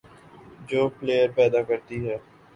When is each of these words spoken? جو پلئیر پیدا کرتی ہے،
جو 0.67 0.81
پلئیر 0.89 1.29
پیدا 1.31 1.61
کرتی 1.63 1.97
ہے، 2.07 2.17